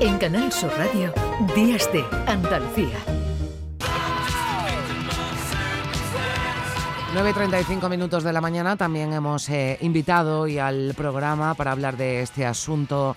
[0.00, 1.12] En Canal Sur Radio,
[1.54, 2.96] Días de Andalucía.
[7.14, 12.22] 9.35 minutos de la mañana también hemos eh, invitado y al programa para hablar de
[12.22, 13.14] este asunto,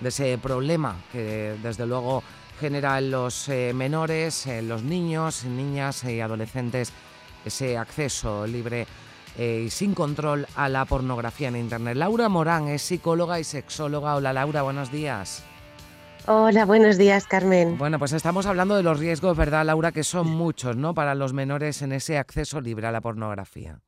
[0.00, 2.24] de ese problema que desde luego
[2.58, 6.92] genera en los eh, menores, en los niños, niñas y adolescentes
[7.44, 8.88] ese acceso libre
[9.38, 11.96] eh, y sin control a la pornografía en Internet.
[11.96, 14.16] Laura Morán es psicóloga y sexóloga.
[14.16, 15.44] Hola Laura, buenos días.
[16.26, 17.76] Hola, buenos días, Carmen.
[17.76, 19.92] Bueno, pues estamos hablando de los riesgos, ¿verdad, Laura?
[19.92, 20.94] Que son muchos, ¿no?
[20.94, 23.80] Para los menores en ese acceso libre a la pornografía.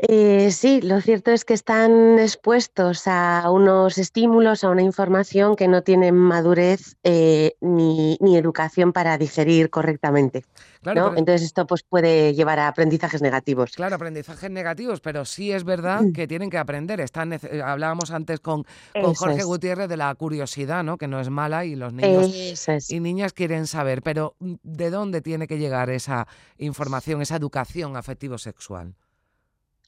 [0.00, 5.66] Eh, sí, lo cierto es que están expuestos a unos estímulos, a una información que
[5.66, 10.44] no tienen madurez eh, ni, educación para digerir correctamente.
[10.92, 13.72] Claro, Entonces esto pues, puede llevar a aprendizajes negativos.
[13.72, 16.12] Claro, aprendizajes negativos, pero sí es verdad mm.
[16.12, 17.00] que tienen que aprender.
[17.00, 18.64] Están, eh, hablábamos antes con,
[19.00, 20.98] con Jorge Gutiérrez de la curiosidad, ¿no?
[20.98, 25.20] que no es mala y los niños y niñas quieren saber, pero mm, ¿de dónde
[25.20, 26.26] tiene que llegar esa
[26.58, 28.94] información, esa educación afectivo-sexual?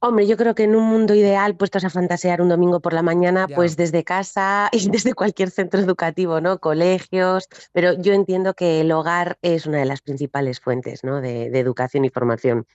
[0.03, 3.03] Hombre, yo creo que en un mundo ideal, puestos a fantasear un domingo por la
[3.03, 6.59] mañana, pues desde casa y desde cualquier centro educativo, ¿no?
[6.59, 11.21] Colegios, pero yo entiendo que el hogar es una de las principales fuentes, ¿no?
[11.21, 12.67] De, educación y formación.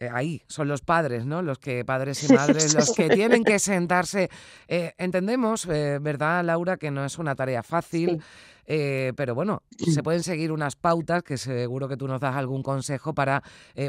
[0.00, 1.42] Eh, ahí son los padres, ¿no?
[1.42, 4.30] Los que, padres y madres, los que tienen que sentarse.
[4.68, 8.22] Eh, entendemos, eh, ¿verdad, Laura, que no es una tarea fácil?
[8.70, 13.14] Pero bueno, se pueden seguir unas pautas que seguro que tú nos das algún consejo
[13.14, 13.42] para,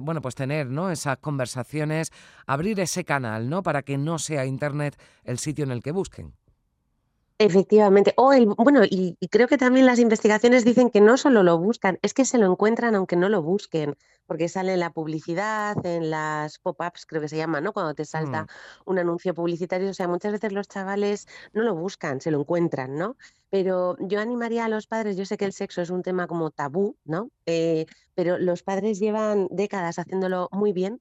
[0.03, 0.89] bueno, pues tener, ¿no?
[0.89, 2.13] Esas conversaciones,
[2.47, 3.61] abrir ese canal, ¿no?
[3.61, 6.33] Para que no sea Internet el sitio en el que busquen.
[7.41, 8.13] Efectivamente.
[8.17, 11.97] O el, bueno, y, creo que también las investigaciones dicen que no solo lo buscan,
[12.01, 13.95] es que se lo encuentran aunque no lo busquen,
[14.25, 17.71] porque sale en la publicidad, en las pop-ups, creo que se llama, ¿no?
[17.71, 18.47] Cuando te salta mm.
[18.87, 19.89] un anuncio publicitario.
[19.89, 23.15] O sea, muchas veces los chavales no lo buscan, se lo encuentran, ¿no?
[23.49, 26.51] Pero yo animaría a los padres, yo sé que el sexo es un tema como
[26.51, 27.31] tabú, ¿no?
[27.45, 30.99] Eh, pero los padres llevan décadas haciéndolo muy bien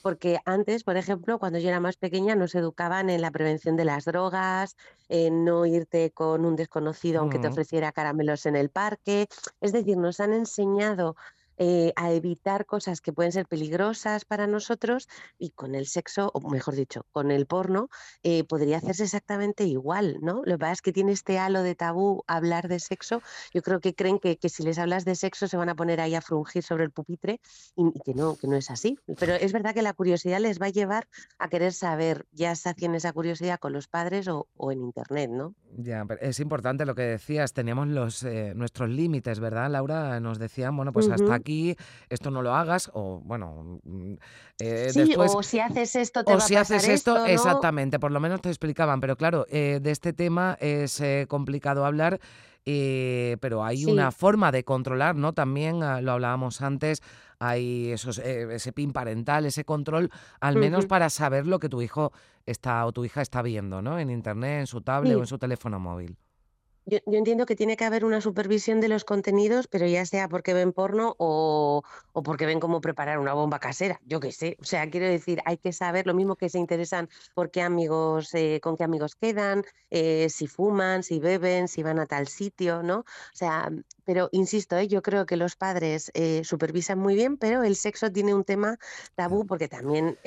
[0.00, 3.84] porque antes, por ejemplo, cuando yo era más pequeña, nos educaban en la prevención de
[3.84, 4.76] las drogas,
[5.08, 7.52] en no irte con un desconocido aunque te mm.
[7.52, 9.26] ofreciera caramelos en el parque.
[9.60, 11.16] Es decir, nos han enseñado
[11.62, 16.48] eh, a evitar cosas que pueden ser peligrosas para nosotros y con el sexo, o
[16.48, 17.90] mejor dicho, con el porno,
[18.22, 20.40] eh, podría hacerse exactamente igual, ¿no?
[20.46, 23.20] Lo que pasa es que tiene este halo de tabú hablar de sexo.
[23.52, 26.14] Yo creo que creen que, si les hablas de sexo se van a poner ahí
[26.14, 27.42] a frungir sobre el pupitre
[27.76, 28.98] y, que no, que no es así.
[29.18, 32.94] Pero es verdad que la curiosidad les va a llevar a querer saber, ya sacian
[32.94, 35.54] esa curiosidad con los padres o, en internet, ¿no?
[35.82, 40.20] Ya, es importante lo que decías, teníamos los, eh, nuestros límites, ¿verdad, Laura?
[40.20, 41.76] Nos decían, bueno, pues hasta aquí
[42.08, 44.14] esto no lo hagas, o bueno, mm,
[44.60, 48.10] eh, después, o si haces esto te o va si a haces esto, exactamente, por
[48.10, 52.20] lo menos te explicaban, pero claro, eh, de este tema es eh, complicado hablar.
[52.64, 55.32] Pero hay una forma de controlar, ¿no?
[55.32, 57.02] También ah, lo hablábamos antes,
[57.38, 60.10] hay esos, ese pin parental, ese control,
[60.40, 62.12] al menos para saber lo que tu hijo
[62.46, 63.98] está o tu hija está viendo, ¿no?
[63.98, 66.16] En internet, en su tablet o en su teléfono móvil.
[66.90, 70.52] Yo, entiendo que tiene que haber una supervisión de los contenidos, pero ya sea porque
[70.54, 71.84] ven porno o,
[72.24, 74.56] porque ven cómo preparar una bomba casera, yo qué sé.
[74.60, 78.34] O sea, quiero decir, hay que saber lo mismo que se interesan por qué amigos,
[78.34, 82.82] eh, con qué amigos quedan, eh, si fuman, si beben, si van a tal sitio,
[82.82, 82.98] ¿no?
[82.98, 83.70] O sea,
[84.04, 84.88] pero insisto, ¿eh?
[84.88, 88.78] yo creo que los padres eh, supervisan muy bien, pero el sexo tiene un tema
[89.14, 90.18] tabú porque también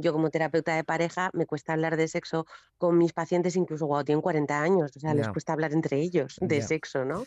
[0.00, 4.04] yo como terapeuta de pareja me cuesta hablar de sexo con mis pacientes incluso cuando
[4.04, 7.26] tienen 40 años, o sea, les cuesta hablar entre ellos de sexo, ¿no?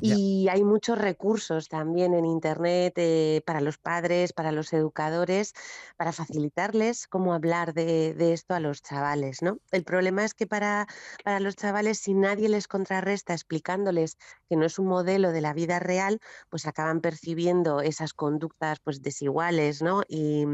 [0.00, 5.54] Y hay muchos recursos también en Internet eh, para los padres, para los educadores,
[5.96, 9.42] para facilitarles cómo hablar de, esto a los chavales.
[9.42, 9.58] ¿no?
[9.72, 10.86] El problema es que para,
[11.24, 14.18] para los chavales, si nadie les contrarresta explicándoles
[14.48, 19.02] que no es un modelo de la vida real, pues acaban percibiendo esas conductas pues,
[19.02, 20.02] desiguales ¿no?
[20.08, 20.46] y,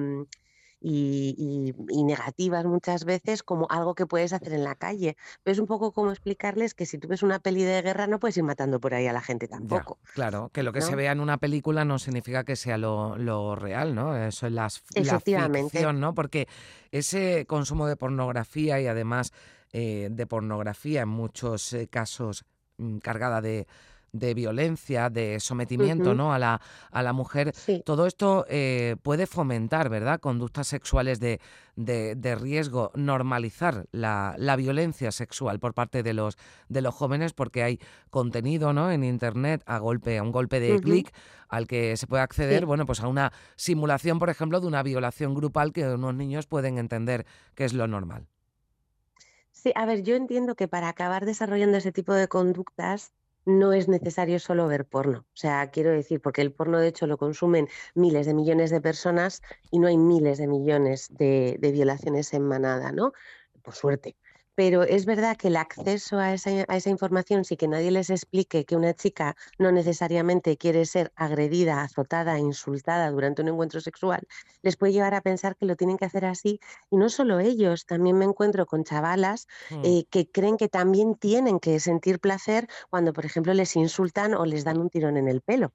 [0.81, 1.75] y,
[2.05, 5.17] negativas muchas veces como algo que puedes hacer en la calle.
[5.43, 8.19] Pero es un poco como explicarles que si tú ves una peli de guerra no
[8.19, 9.99] puedes ir matando por ahí a la gente tampoco.
[10.15, 13.95] claro, que lo que se vea en una película no significa que sea lo, real,
[13.95, 14.17] ¿no?
[14.17, 16.15] Eso es las, la ficción, ¿no?
[16.15, 16.49] Porque
[16.91, 19.33] ese consumo de pornografía y además
[19.73, 22.47] eh, de pornografía en muchos eh, casos
[22.79, 23.67] mm, cargada de
[24.13, 26.33] de violencia, de sometimiento ¿no?
[26.33, 26.61] a, la,
[26.91, 27.53] a la mujer,
[27.85, 31.41] todo esto eh, puede fomentar, ¿verdad?, conductas sexuales de,
[31.77, 36.37] de, riesgo, normalizar la, la, violencia sexual por parte de los,
[36.69, 38.91] de los jóvenes, porque hay contenido ¿no?
[38.91, 41.13] en Internet a, golpe, a un golpe de clic
[41.49, 45.35] al que se puede acceder, bueno, pues a una simulación, por ejemplo, de una violación
[45.35, 48.27] grupal que unos niños pueden entender que es lo normal.
[49.53, 53.13] Sí, a ver, yo entiendo que para acabar desarrollando ese tipo de conductas
[53.49, 55.21] no es necesario solo ver porno.
[55.21, 58.81] O sea, quiero decir, porque el porno de hecho lo consumen miles de millones de
[58.81, 63.13] personas y no hay miles de millones de, de violaciones en manada, ¿no?
[63.63, 64.17] Por suerte
[64.59, 68.75] pero es verdad que el acceso a esa, información, si que nadie les explique que
[68.75, 74.27] una chica no necesariamente quiere ser agredida, azotada, insultada durante un encuentro sexual,
[74.63, 76.59] les puede llevar a pensar que lo tienen que hacer así.
[76.91, 79.85] Y no solo ellos, también me encuentro con chavalas hmm.
[79.85, 84.45] eh, que creen que también tienen que sentir placer cuando, por ejemplo, les insultan o
[84.45, 85.73] les dan un tirón en el pelo.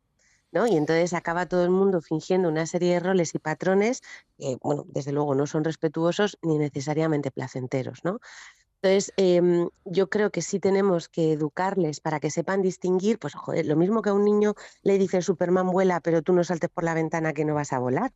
[0.52, 0.68] ¿No?
[0.68, 4.02] Y entonces acaba todo el mundo fingiendo una serie de roles y patrones
[4.38, 8.20] que, bueno, desde luego no son respetuosos ni necesariamente placenteros, ¿no?
[8.84, 13.66] Entonces, em, yo creo que sí tenemos que educarles para que sepan distinguir, pues joder,
[13.66, 16.84] lo mismo que a un niño le dice Superman vuela, pero tú no saltes por
[16.84, 18.12] la ventana que no vas a volar.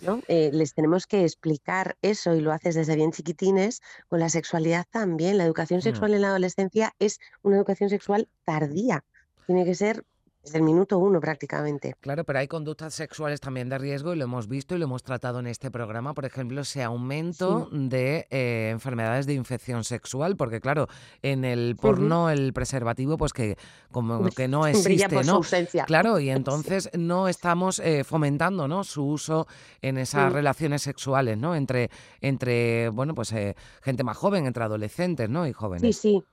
[0.00, 0.22] ¿no?
[0.28, 4.86] Eh, les tenemos que explicar eso y lo haces desde bien chiquitines, con la sexualidad
[4.88, 5.36] también.
[5.36, 5.82] La educación mm.
[5.82, 9.04] sexual en la adolescencia es una educación sexual tardía.
[9.48, 10.04] Tiene que ser
[10.48, 11.94] desde el minuto uno prácticamente.
[12.00, 15.02] Claro, pero hay conductas sexuales también de riesgo y lo hemos visto y lo hemos
[15.02, 20.60] tratado en este programa, por ejemplo, ese aumento de eh, enfermedades de infección sexual, porque
[20.60, 20.88] claro,
[21.22, 23.56] en el porno el preservativo pues que
[23.90, 25.40] como que no existe, ¿no?
[25.86, 28.84] Claro, y entonces no estamos eh, fomentando, ¿no?
[28.84, 29.46] su uso
[29.82, 31.54] en esas relaciones sexuales, ¿no?
[31.54, 31.90] Entre
[32.20, 35.46] entre bueno, pues eh, gente más joven, entre adolescentes, ¿no?
[35.46, 35.82] y jóvenes.
[35.82, 36.24] Sí, sí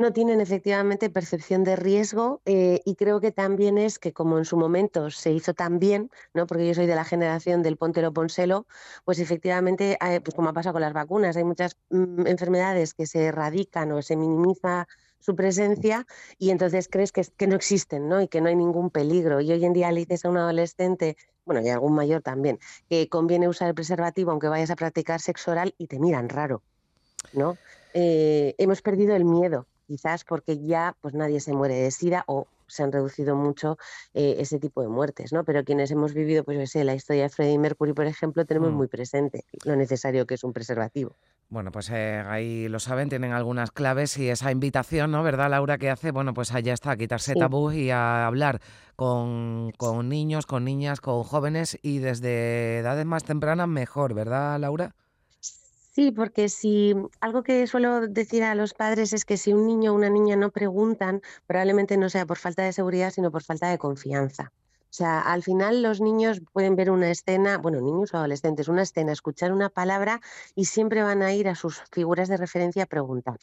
[0.00, 4.44] no tienen efectivamente percepción de riesgo eh, y creo que también es que como en
[4.44, 6.46] su momento se hizo tan bien, ¿no?
[6.46, 8.66] porque yo soy de la generación del Pontero Ponselo,
[9.04, 13.26] pues efectivamente, pues como ha pasado con las vacunas, hay muchas mm, enfermedades que se
[13.26, 14.88] erradican o se minimiza
[15.20, 16.06] su presencia
[16.38, 18.22] y entonces crees que, que no existen ¿no?
[18.22, 19.40] y que no hay ningún peligro.
[19.40, 22.58] Y hoy en día le dices a un adolescente, bueno, y a algún mayor también,
[22.88, 26.62] que conviene usar el preservativo aunque vayas a practicar sexo oral y te miran raro.
[27.34, 27.58] ¿no?
[27.92, 32.46] Eh, hemos perdido el miedo quizás porque ya pues nadie se muere de sida o
[32.68, 33.76] se han reducido mucho
[34.14, 35.42] eh, ese tipo de muertes, ¿no?
[35.42, 38.70] Pero quienes hemos vivido, pues yo sé, la historia de Freddie Mercury, por ejemplo, tenemos
[38.70, 38.76] mm.
[38.76, 41.16] muy presente lo necesario que es un preservativo.
[41.48, 45.24] Bueno, pues eh, ahí lo saben, tienen algunas claves y esa invitación, ¿no?
[45.24, 46.12] ¿Verdad, Laura, que hace?
[46.12, 48.60] Bueno, pues allá está, a quitarse tabú y a hablar
[48.94, 54.94] con, con niños, con niñas, con jóvenes y desde edades más tempranas mejor, ¿verdad, Laura?
[56.00, 59.92] Sí, porque si algo que suelo decir a los padres es que si un niño
[59.92, 63.68] o una niña no preguntan, probablemente no sea por falta de seguridad, sino por falta
[63.68, 64.50] de confianza.
[64.84, 68.80] O sea, al final los niños pueden ver una escena, bueno, niños o adolescentes, una
[68.80, 70.22] escena, escuchar una palabra
[70.54, 73.38] y siempre van a ir a sus figuras de referencia a preguntar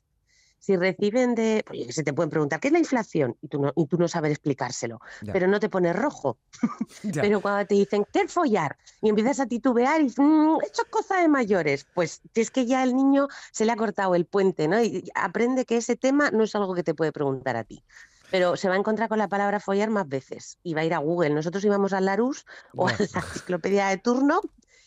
[0.60, 3.38] si reciben de, pues se te pueden preguntar, ¿qué es la inflación?
[3.42, 5.00] Y tú no, y tú no sabes explicárselo,
[5.32, 6.38] pero no te pones rojo.
[7.14, 8.78] pero cuando te dicen, ¿qué es follar?
[9.02, 11.86] Y empiezas a titubear y dices, mm, esto es cosa de mayores.
[11.94, 14.82] Pues es que ya el niño se le ha cortado el puente, ¿no?
[14.82, 17.84] Y aprende que ese tema no es algo que te puede preguntar a ti
[18.30, 20.94] pero se va a encontrar con la palabra follar más veces y va a ir
[20.94, 21.30] a Google.
[21.30, 22.46] Nosotros íbamos al Larus
[22.76, 24.42] o a la enciclopedia de turno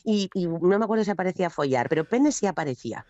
[0.04, 3.04] y, no me acuerdo si aparecía follar, pero pene sí aparecía.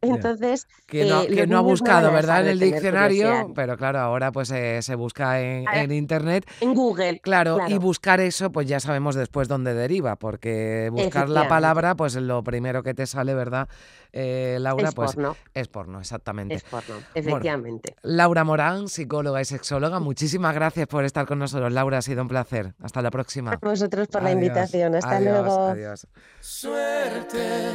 [0.00, 0.66] Entonces.
[0.86, 2.42] Que no, eh, ha buscado, ¿verdad?
[2.42, 6.48] En el diccionario, pero claro, ahora pues eh, se busca en, internet.
[6.60, 7.20] En Google.
[7.20, 12.14] Claro, y buscar eso, pues ya sabemos después dónde deriva, porque buscar la palabra, pues
[12.16, 13.68] lo primero que te sale, ¿verdad,
[14.12, 14.88] eh, Laura?
[14.88, 15.36] Es pues porno.
[15.54, 16.54] es porno, exactamente.
[16.54, 17.94] Es porno, efectivamente.
[18.02, 21.72] Laura Morán, psicóloga y sexóloga, muchísimas gracias por estar con nosotros.
[21.72, 22.74] Laura, ha sido un placer.
[22.82, 23.52] Hasta la próxima.
[23.52, 24.94] A vosotros por la invitación.
[24.94, 25.68] Hasta luego.
[25.68, 26.06] Adiós.
[26.40, 27.72] Suerte,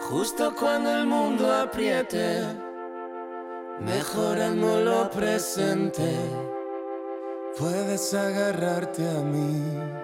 [0.00, 2.42] justo cuando el mundo apriete,
[3.80, 6.14] mejorando lo presente,
[7.58, 9.99] puedes agarrarte a mí.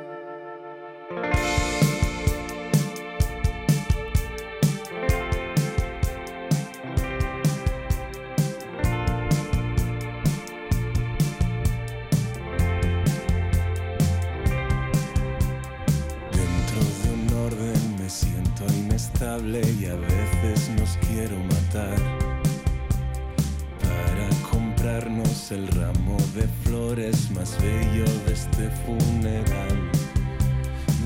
[25.46, 29.90] Comprarnos el ramo de flores más bello de este funeral.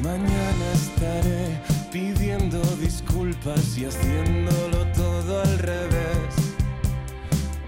[0.03, 6.55] Mañana estaré pidiendo disculpas y haciéndolo todo al revés.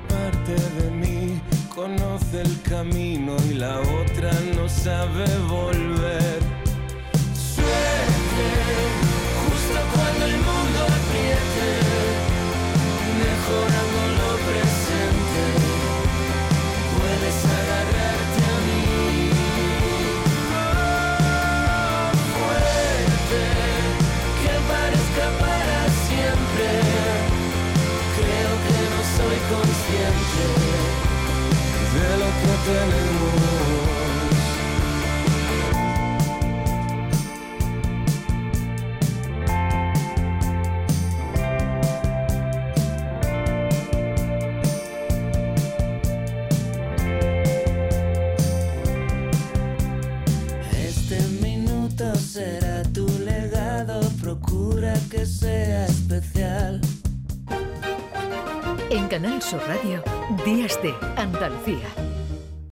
[0.08, 1.40] Parte de mí
[1.74, 5.71] conoce el camino y la otra no sabe volver.
[50.74, 56.80] Este minuto será tu legado, procura que sea especial.
[58.90, 60.02] En Canal Sur Radio,
[60.44, 61.88] Días de Andalucía.